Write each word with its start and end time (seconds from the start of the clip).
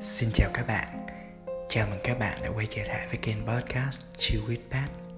Xin 0.00 0.30
chào 0.32 0.50
các 0.54 0.66
bạn. 0.66 0.88
Chào 1.68 1.86
mừng 1.90 1.98
các 2.04 2.18
bạn 2.18 2.38
đã 2.42 2.48
quay 2.48 2.66
trở 2.66 2.82
lại 2.82 3.06
với 3.06 3.16
kênh 3.16 3.46
podcast 3.46 4.02
Chill 4.18 4.42
with 4.42 4.56
Pat. 4.70 5.09